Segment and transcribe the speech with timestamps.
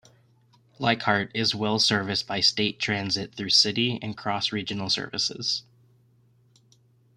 [0.79, 5.61] Leichhardt is well serviced by State Transit through city and cross regional services.